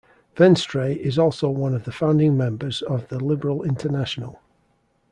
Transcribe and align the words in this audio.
Venstre 0.35 0.87
is 0.97 1.19
also 1.19 1.51
one 1.51 1.75
of 1.75 1.83
the 1.83 1.91
founding 1.91 2.35
members 2.35 2.81
of 2.81 3.07
the 3.09 3.19
Liberal 3.23 3.61
International. 3.61 4.39